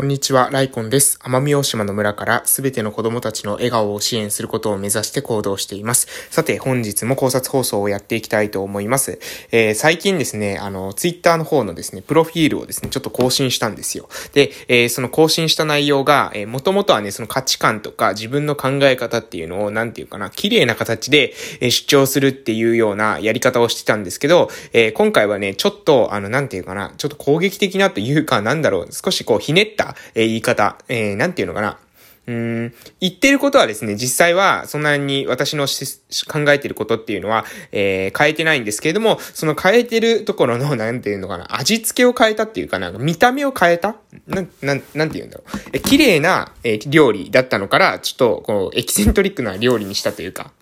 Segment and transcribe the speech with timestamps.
[0.00, 1.18] こんにちは、ライコンです。
[1.22, 6.06] 奄美大島の村からすべての子供たちの笑顔を支援することを目指して行動しています。
[6.30, 9.20] さて、本日も考察放送をやっていきたいと思います。
[9.52, 14.08] えー、最近ですね、あの、ツイッターの方のですね、プロフィールをですね、ちょっと更新したんですよ。
[14.32, 31.78] で、えー、その更新した内容が、えー、もともとはね、その価値観とか自分の考え方っていうのを、なんていうかな、綺麗な形で、え、主張するっていうようなやり方をしてたんですけど、え、今回はね、ちょっと、あの、なんていうかな、ちょっと攻撃的なというか、なんだろう、少しこう、ひねった、え、言い方えー、なんていうのかな。
[32.26, 43.96] うん、言ってることはですね、実際はそんなに私の考えてることっていうのは、えー、変えてないんですけれども、その変えてるところの、 なんていうのかな、味付けを変えたっていうかな、見た目を変えた？
[44.28, 45.58] なん、なん、なんて言うんだろう。
[45.72, 50.52] え、綺麗な、えー、料理だったのから、ちょっと、こう、エキセントリックな料理にしたというか、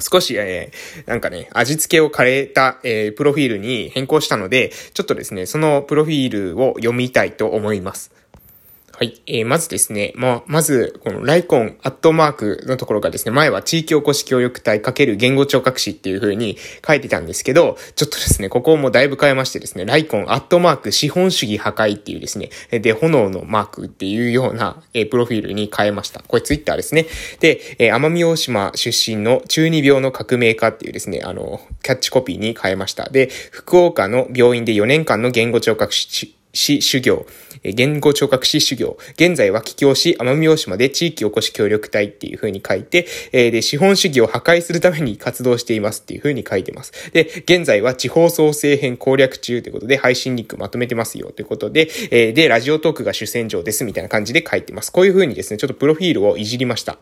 [0.00, 8.12] 少し、えー、なんかね、味付けを変えた、えー、プロフィールに変更したので、ちょっとですね、そのプロフィールを読みたいと思います。
[8.98, 9.20] はい。
[9.26, 26.22] えー、まずですね、まあ、まず、このライコンアットマークのところがですね、前は地域おこし協力隊×言語聴覚士っていう風に書いてたんですけど、ちょっとですね、ここもだいぶ変えましてですね、ライコンアットマーク資本主義破壊っていうですね、で、炎のマークっていうような、えー、プロフィールに変えました。
[26.26, 27.04] これツイッターですね。
[27.40, 33.10] で、えー、奄美大島出身の中二病の革命家っていうですね、あの、キャッチコピーに変えました。
[33.10, 37.26] で、福岡の病院で4年間の言語聴覚士市修行、
[37.62, 46.92] 言語聴覚士修行、現在は帰郷し、奄美大島で地域おこし協力隊っていう風に書いて、えで、資本主義を破壊するために活動していますっていう風に書いてます。
[47.12, 54.90] で、現在は地方創生編攻略中ということで、配信リンクまとめてますよということで、えで、ラジオトークが主戦場ですみたいな感じで書いてます。
[54.92, 56.98] こういう風にですね、ちょっとプロフィールをいじりました。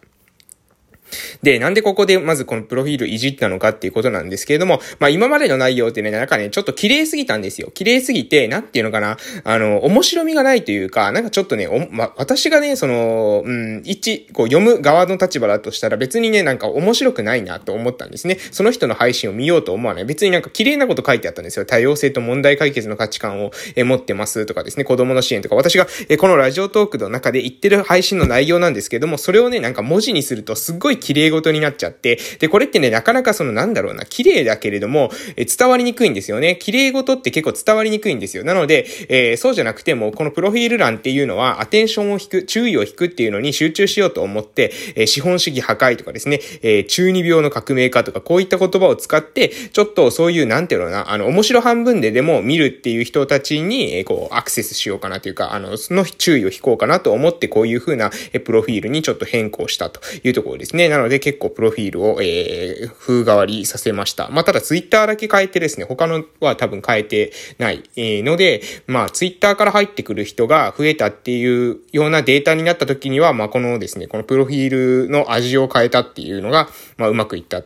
[1.42, 7.70] で、なんでここでまずこのプロフィールいじったのかっていうことなんですけれども、まあ今までの内容ってね、なんかね、ちょっと綺麗すぎたんですよ。
[7.72, 18.38] 綺麗すぎて、なんていうのかな、あの、面白みがないというか、なんかちょっとね、お、ま、私がね、その、うん、一、こう読む側の立場だとしたら別にね、なんか面白くないなと思ったんですね。
[18.50, 20.04] その人の配信を見ようと思わない。
[20.04, 21.66] 別になんか綺麗なこと書いてあったんですよ。
[21.66, 25.86] 多様性と問題解決の価値観を持ってますとかですね、子供の支援とか、私が
[26.18, 36.56] このラジオトークの中で言ってる配信の内容なんですけれども、それをね、なんか文字にするとすっごい綺麗事になっちゃって、で、これってね、なかなかそのなんだろうな、綺麗だけれども、え伝わりにくいんですよね。
[36.56, 38.44] 綺麗事って結構伝わりにくいんですよ。
[38.44, 60.83] なので、えー、そうじゃなくても、このプロフィール欄っていうのは、アテンションを引く、注意を引くっていうのに集中しようと思って、えー、資本主義破壊とかですね、えー、中二病の革命家とか、こういった言葉を使って、ちょっとそういう、なんていうのかな、あの、面白半分ででも見るっていう人たちに、えー、こう、アクセスしようかなというか、あの、その注意を引こうかなと思って、こういう風な、えプロフィールにちょっと変更したというところですね。
[60.88, 64.28] なので、結構プロフィールを、えー、風変わりさせました。
[64.28, 77.62] まあ、ただツイッターだけ変えてですね、他のは多分変えてない、ので、まあ、ツイッターから入ってくる人が増えたっていうようなデータになった時には、まあ、このですね、このプロフィールの味を変えたっていうのが、まあ、うまくいった。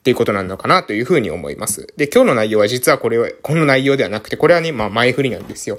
[0.00, 1.86] っていうことなのかなというふうに思います。
[1.98, 5.78] で、今日の内容は実はこれは、この内容ではなくて、これはね、まあ前振りなんですよ。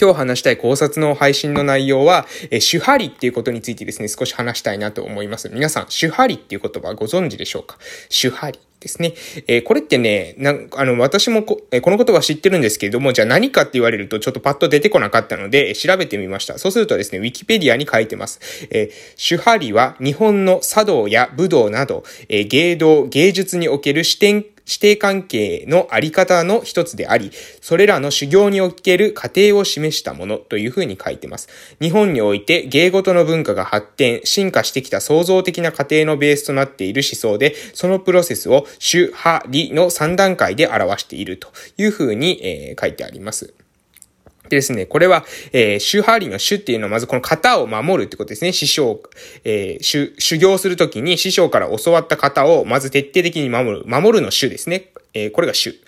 [0.00, 5.48] 今日話したい考察の配信の内容は、え主張りっていうことについてですね、少し話したいなと思います。
[5.48, 7.78] 皆さん、主張りっていう言葉ご存知でしょうか？
[8.08, 8.58] 主張り。
[8.80, 9.14] ですね。
[9.48, 16.58] えー、これってね、なあの、私もこ,、えー、この言葉知ってるんですけれども、じゃあ何かって言われるとちょっとパッと出てこなかったので、調べてみました。
[16.58, 18.38] そうするとですね、ウィキペディアに書いてます。
[18.70, 31.48] えー、主張りは日本の茶道や武道など、え、芸道、芸術における視点指定関係のあり方の一つであり、それらの修行における過程を示したものというふうに書いてます。
[31.80, 43.54] 日本において芸事の文化が発展、進化してきた創造的な過程のベースとなっている思想で、そのプロセスを主、派、理の3段階で表しているというふうに、えー、書いてあります。
[44.48, 48.52] でですね、これは、えー、宗派理の主っていうのはまずこの型を守るってことですね。
[48.52, 49.00] 師匠、
[49.44, 53.84] えー、修、修行するときに師匠から教わった型をまず徹底的に守る。
[53.86, 54.90] 守るの主ですね。
[55.14, 55.80] えー、これが主。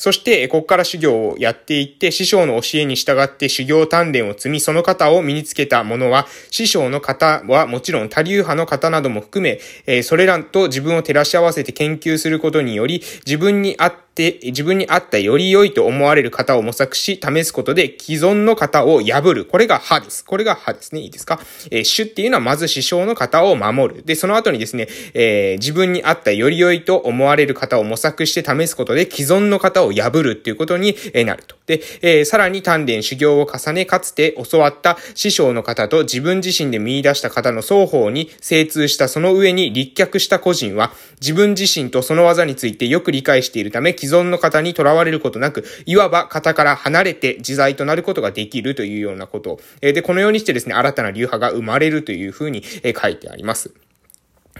[0.00, 14.09] そして、ここから修行をやっていって、師匠の教えに従って修行鍛錬を積み、その方を身につけた者は、師匠の方はもちろん他流派の方なども含め、えそれらと自分を照らし合わせて研究することにより、自分に合って、
[14.42, 19.44] 自分に合ったより良いと思われる方を模索し、試すことで既存の方を破る。
[19.44, 20.24] これが歯です。
[20.24, 21.00] これが歯ですね。
[21.00, 21.40] いいですか？
[21.70, 24.02] えー、主っていうのはまず師匠の方を守る。
[24.04, 30.94] で、その後にですね、えー、自分に合ったより良いと思われる方を模索して試すことで既存の方を破るっていうことに
[31.24, 31.56] なると。
[31.66, 49.60] で、えー、さらに鍛錬修行を重ね、かつて教わった師匠の方と自分自身で見出した方の双方に精通したその上に立脚した個人は、自分自身とその技についてよく理解しているため、既存の型にとらわれることなく、いわば型から離れて自在となることができるというようなこと。
[49.80, 53.72] で、このようにしてですね、新たな流派が生まれるというふうに書いてあります。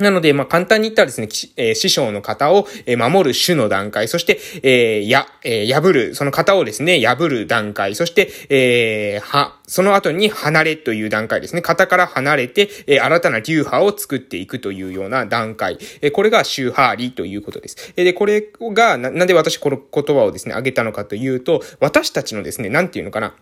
[0.00, 11.60] なので、まあ、簡単に言ったらですね、えー、師匠の型を、え、守る種の段階、そして、えー、や、えー、破る、その型をですね、破る段階、そして、えー、は、その後に離れという段階ですね。
[11.60, 15.78] 型から離れて、えー、新たな流派を作っていくというような段階。
[16.00, 17.92] えー、これがシューハーリということです。
[17.96, 23.34] えー、で、これがな、なんで私この言葉をですね、挙げたのかというと、私たちのですね、なんていうのかな。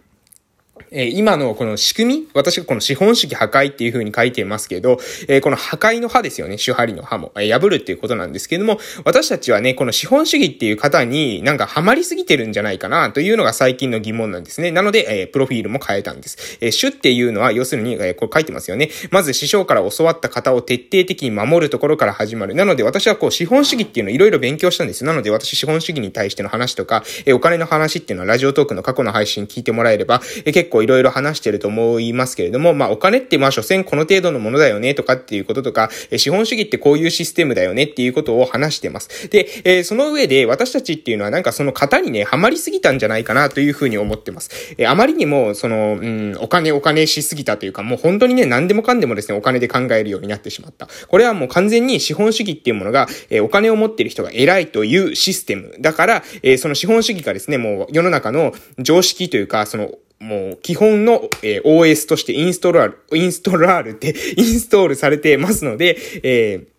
[0.90, 4.98] えー、今のこの仕組み私がこの資本主義破壊っていう風に書いてますけど、
[5.28, 6.58] えー、この破壊の歯ですよね。
[6.58, 14.70] 主張りの歯も、えー、破るっていうことなんですけども、私たちはね、この資本主義っていう方になんかハマりすぎてるんじゃないかなというのが最近の疑問なんですね。
[14.70, 16.58] なので、え、プロフィールも変えたんです。
[16.60, 18.90] えー、主っていうのは、要するに、え、これ書いてますよね。
[19.10, 22.54] まず師匠から教わった方を徹底的に守るところから始まる。
[22.54, 25.04] なので私はこう資本主義っていうのをいろいろ勉強したんです。
[25.04, 39.30] なので私資本主義に対しての話とか、え、お金の話っていうのはラジオトークの過去の配信聞いてもらえれば、えー、結構いろいろ話してると思いますけれども、まあお金ってまあ所詮この程度のものだよねとかっていうこととか、え資本主義ってこういうシステムだよねっていうことを話してます。
[39.30, 44.50] で、えー、その上で私たちっていうのはなんかその型にね、はまりすぎたんじゃないかなというふうに思ってます。
[44.76, 50.86] えー、あまりにも、その、うん、お金お金しすぎたというか、もう本当にね、何でもかんでもですね、お金で考えるようになってしまった。
[51.08, 55.76] これはもう完全に資本主義っていうものが、えー、お金を持ってる人が偉いというシステム。
[55.80, 66.78] だから、えー、その資本主義がですね、もう世の中の常識というか、その、もう基本の、え、OS としてインストラール、インストラールって インストールされてますので、えー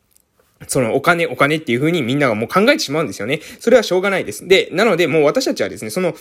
[0.67, 3.39] そのお金、お金っていう風にみんながもう考えてしまうんですよね。
[3.61, 4.45] それはしょうがないです。
[4.45, 6.13] で、なのでもう私たちはですね、その、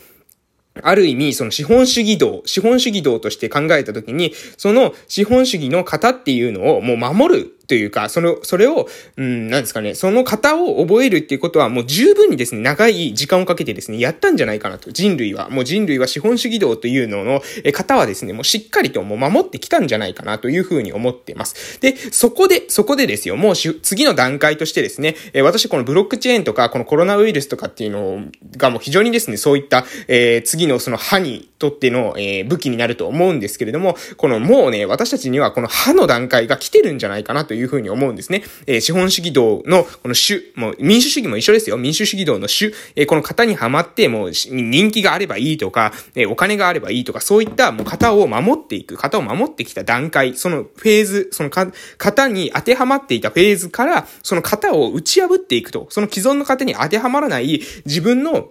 [0.80, 8.88] ある意味、その資本主義道、資本主義道として考えたときに、その資本主義の型っていうのをもう守るというか、その、それを、
[9.18, 14.90] うん、なんですかね、その型を覚えるっていうことはもう十分にですね、長い時間をかけてですね、やったんじゃないかなと。
[14.90, 21.78] 人類は、もう人類は資本主義道というのの、え、型はですね、もうしっかりともう守ってきたんじゃないかなというふうに思っています。
[21.82, 28.24] で、そこで、そこでですよ、もうし次の段階としてですね、え、私このブロックチェーンとか、このコロナウイルスとかっていうの
[28.56, 38.42] がもう非常にですね、そういった、えー、次のその歯にとっての、えー、武器になると思うんですけれども、このもうね、私たちにはこの歯の段階が来てるんじゃないかなといういうふうに思うんですね。
[38.66, 41.76] え、資本主義道のこの主、もう民主主義も一緒ですよ。
[41.76, 58.50] 民主主義道の主、え、この型にはまって、もう人気があればいいとか、え、お金があればいいとか、そういったもう型を守っていく、型を守ってきた段階、そのフェーズ、そのか、型に当てはまっていたフェーズから、その型を打ち破っていくと、その既存の型に当てはまらない自分の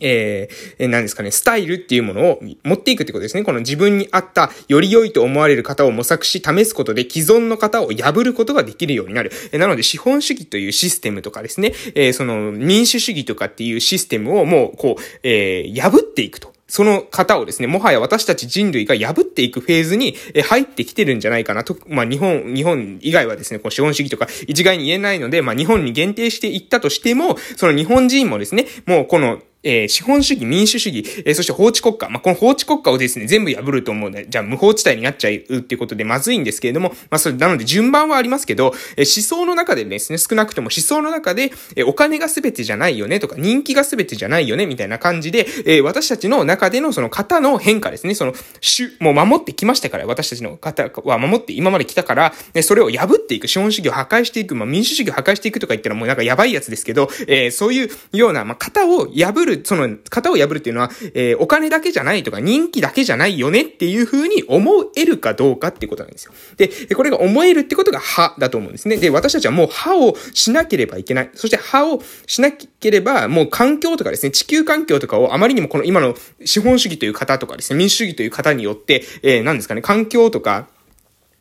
[0.00, 3.42] えー、何ですかね、スタイルっていうものを持っていくってことですね。
[3.42, 9.32] この自分に合ったより良いと思われる方を模索し試すことで既存の方を破ることができるようになる。
[9.52, 16.52] えなので資本主義というシステムとかですね、えー、その民主主義とかっていうシステムをもうこう、えー、破っていくと。
[16.72, 20.16] その方をですね、もはや私たち人類が破っていくフェーズに
[20.48, 32.08] 入ってきてるんじゃないかなと、まあ日本、日本以外はですね、こう資本主義とか一概に言えないので、まあ日本に限定していったとしても、その日本人もですね、もうこのえー、資本主義、民主主義、えー、そして法治国家。
[32.08, 66.32] まあ、この法治国家をですね、全部破ると思うので、じゃあ無法地帯になっちゃうっていうことでまずいんですけれども、まあ、それ、なので順番はありますけど、えー、思想の中でですね、少なくとも思想の中で、えー、お金が全てじゃないよねとか、人気が全てじゃないよねみたいな感じで、えー、私たちの中でのその型の変化ですね、その、主、もう守ってきましたから、私たちの型は守って今まで来たから、ね、それを破っていく、資本主義を破壊していく、まあ、民主主義を破壊していくとか言ったらもうなんかやばいやつですけど、えー、そういうような、まあ、型を破る、その、型をを破るっていうのは、えー、お金だけじゃないとか人気だけじゃないよねっていう風に思えるかどうかっていうことなんですよ。
[66.56, 68.96] で、これが思えるってことが歯だと思うんですね。
[68.96, 71.30] で、私たちはもう歯をしなければいけない。
[71.34, 80.68] そして歯をしなければ、もう環境とかですね、地球環境とかをあまりにもこの今の資本主義という方とかですね、民主主義という方によって、えー、何ですかね、環境とか、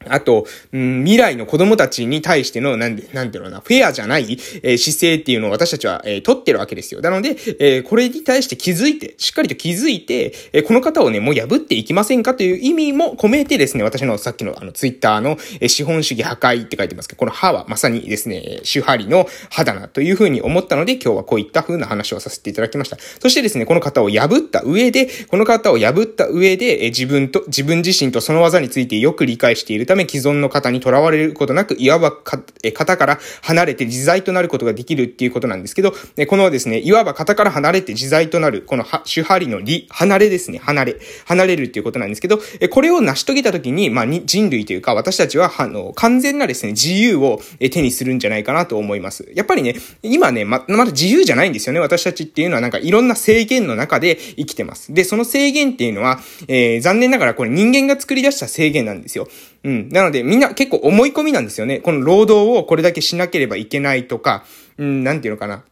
[0.07, 7.01] あと、うん、未来の子供たちに対しての、なんで、なんていうのな、フェアじゃない、えー、姿勢っていうのを私たちは、えー、取ってるわけですよ。
[7.01, 22.97] なので、えー、これに対して気づいて、しっかりと気づいて、えー、この方をね、もう破っていきませんかという意味も込めてですね、私のさっきのあの、ツイッターの、えー、資本主義破壊って書いてますけど、この歯はまさにですね、主張りの歯だなというふうに思ったので、今日はこういった風な話をさせていただきました。
[23.19, 32.13] そしてですね、この方を破った上で、この方を破った上で、えー、自分と、自分自身とその技についてよく理解しているため既存の型にとらわれることなく、いわば
[32.63, 35.93] 型から離れて自在となることができるっていうことなんですけど、
[36.27, 40.95] このですね、いわば型から離れて自在となる、この主張りの理、離れですね、離れ、
[41.25, 49.29] 離れるっていうことなんですけど、これを成し遂げたときに、まあ、人類というか私たちは、あの、完全なですね、自由を手にするんじゃないかなと思います。
[49.35, 51.79] やっぱりね、今ね、ま、まだ自由じゃないんですよね。
[51.79, 54.93] 私たちっていうのはなんかいろんな制限の中で生きてます。
[54.93, 59.27] で、その制限っていうのは、えー、残念ながらこれ人間が作り出した制限なんですよ。
[59.63, 59.89] うん。
[59.89, 61.79] なのでみんな結構思い込みなんですよね。
[61.79, 64.43] この労働をこれだけしなければいけないとか、
[64.77, 65.63] うん、なんていうのかな。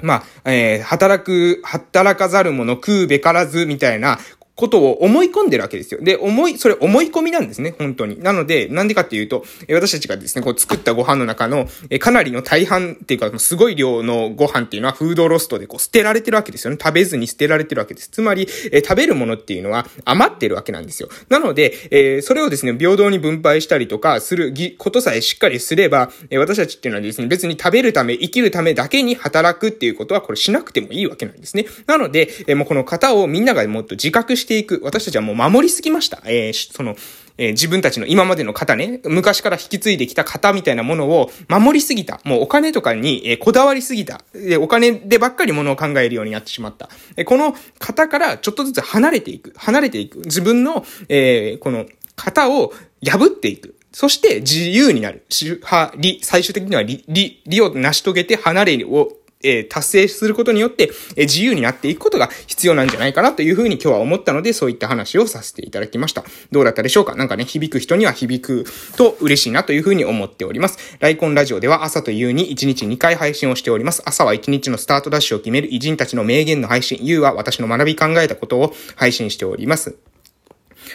[0.00, 4.18] まあ、えー、働く、働かざる者食うべからずみたいな、
[4.58, 6.00] ことを思い込んでるわけですよ。
[6.02, 8.20] で、思い、それ思い込みなんですね、本当に。
[8.20, 11.68] なので、なんでかっていうと、私たちがですね、こう作ったご飯の中の、
[12.00, 16.78] かなりの大半っていうか、すごい量のご飯っていうのはフードロストでこう捨てられてるわけですよね。
[16.82, 18.08] 食べずに捨てられてるわけです。
[18.08, 21.08] つまり、え食べるものっていうのは余ってるわけなんですよ。
[21.28, 31.66] なので、え、それをですね、平等に分配したりとかすることさえしっかりすれば、え私たちっていうのはですね、別に食べるため、生きるためだけに働くっていうことはこれしなくてもいいわけなんですね。
[31.86, 34.80] なので、もうこの型をみんながもっと自覚していく。
[34.82, 36.22] 私たちはもう守りすぎました。
[36.24, 36.96] えー、その、
[37.36, 42.20] えー、自分たちの今までの型ね、昔から引き継いできた型みたいなものを守りすぎた。
[42.24, 44.22] もうお金とかに、えー、こだわりすぎた。
[44.32, 46.88] で、お金でばっかりものを考えるようになってしまった。
[47.16, 49.52] えー、この型からちょっとずつ離れていく。
[49.56, 50.20] 離れていく。
[50.20, 51.86] 自分の、えー、この
[52.16, 52.72] 型を
[53.04, 53.76] 破っていく。
[53.92, 55.24] そして自由になる。
[55.28, 66.24] 主派、理、最終的には理、理、理を成し遂げて離れをえー、達成することによって、えー、自由になっていくことが必要なんじゃないかなというふうに今日は思ったので、そういった話をさせていただきました。
[66.50, 67.14] どうだったでしょうか？
[67.14, 68.64] なんかね、響く人には響く
[68.96, 70.96] と嬉しいなというふうに思っております。
[71.00, 74.02] ライコンラジオでは朝と夕に1日2回配信をしております。
[74.04, 79.96] 朝は1日のスタートダッシュを決める偉人たちの名言の配信、夕は私の学び考えたことを配信しております。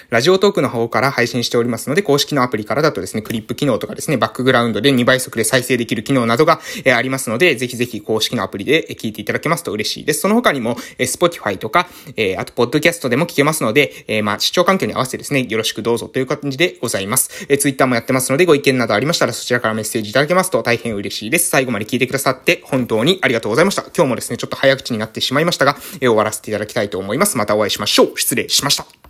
[0.10, 10.22] ラジオトークの方から配信しておりますので、公式のアプリからだとですね、クリップ機能とかですね、バックグラウンドで2倍速で再生できる機能などが、えありますので、ぜひぜひ公式のアプリで聞いていただけますと嬉しいです。
[10.22, 17.46] その他にも、え Spotify とか、えあと、ポッドキャストでも聞けますので、えまあ、視聴環境に合わせてですね、よろしくどうぞという感じでございます。
[17.50, 21.50] え Twitter もやってますので、ご意見などありましたら、そちらからメッセージいただけますと大変嬉しいです。
[21.50, 23.84] 最後まで聞いてくださって本当にありがとうございました。
[23.96, 27.38] 今日もですね、ちょっと早口になってしまいましたが、え終わらせていただきたいと思います。
[27.38, 28.20] またお会いしましょう。
[28.20, 29.03] 失礼しました。